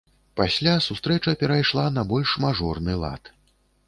[0.39, 3.31] Пасля сустрэча перайшла на больш мажорны лад.